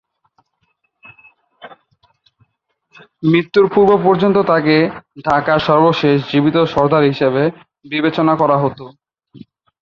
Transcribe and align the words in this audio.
মৃত্যুর 3.23 3.65
পূর্ব 3.73 3.91
পর্যন্ত 4.05 4.37
তাকে 4.47 4.75
ঢাকার 5.25 5.59
সর্বশেষ 5.59 6.17
জীবিত 6.31 6.57
সরদার 6.73 7.03
হিসেবে 7.03 7.43
বিবেচনা 7.85 8.33
করা 8.35 8.57
হতো। 8.57 8.85